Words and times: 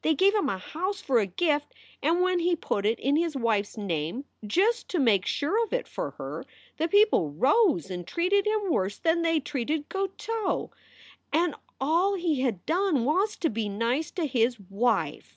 They 0.00 0.14
gave 0.14 0.34
him 0.34 0.48
a 0.48 0.56
house 0.56 1.02
for 1.02 1.18
a 1.18 1.26
gift, 1.26 1.74
and 2.02 2.16
w^hen 2.16 2.40
he 2.40 2.56
put 2.56 2.86
it 2.86 2.98
in 2.98 3.14
his 3.16 3.36
wife 3.36 3.66
s 3.66 3.76
name, 3.76 4.24
just 4.46 4.88
to 4.88 4.98
make 4.98 5.26
sure 5.26 5.62
of 5.62 5.70
it 5.70 5.86
for 5.86 6.12
her, 6.12 6.46
the 6.78 6.88
people 6.88 7.32
rose 7.32 7.90
and 7.90 8.06
treated 8.06 8.46
him 8.46 8.70
worse 8.70 8.96
than 8.96 9.20
they 9.20 9.38
treated 9.38 9.90
Guiteau. 9.90 10.70
And 11.30 11.54
all 11.78 12.14
he 12.14 12.40
had 12.40 12.64
done 12.64 13.04
was 13.04 13.36
to 13.36 13.50
be 13.50 13.68
nice 13.68 14.10
to 14.12 14.24
his 14.24 14.58
wife!" 14.58 15.36